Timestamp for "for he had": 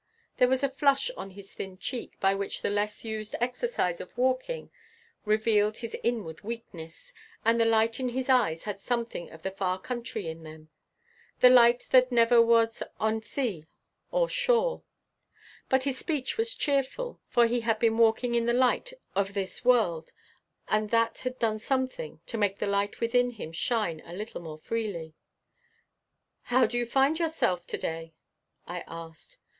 17.27-17.77